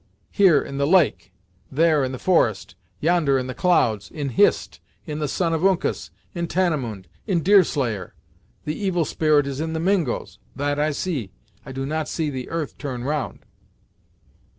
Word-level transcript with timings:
Here, 0.31 0.59
in 0.59 0.79
the 0.79 0.87
lake; 0.87 1.31
there, 1.71 2.03
in 2.03 2.11
the 2.11 2.17
forest; 2.17 2.73
yonder, 3.01 3.37
in 3.37 3.45
the 3.45 3.53
clouds; 3.53 4.09
in 4.09 4.29
Hist, 4.29 4.79
in 5.05 5.19
the 5.19 5.27
Son 5.27 5.53
of 5.53 5.63
Uncas, 5.63 6.09
in 6.33 6.47
Tannemund, 6.47 7.05
in 7.27 7.43
Deerslayer. 7.43 8.15
The 8.65 8.75
Evil 8.75 9.05
Spirit 9.05 9.45
is 9.45 9.59
in 9.59 9.73
the 9.73 9.79
Mingos. 9.79 10.39
That 10.55 10.79
I 10.79 10.89
see; 10.89 11.29
I 11.67 11.71
do 11.71 11.85
not 11.85 12.09
see 12.09 12.31
the 12.31 12.49
earth 12.49 12.79
turn 12.79 13.03
round." 13.03 13.45